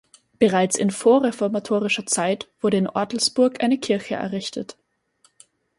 Bereits 0.39 0.77
in 0.77 0.89
vorreformatorischer 0.89 2.07
Zeit 2.07 2.49
wurde 2.59 2.77
in 2.77 2.89
Ortelsburg 2.89 3.63
eine 3.63 3.77
Kirche 3.77 4.15
errichtet. 4.15 4.75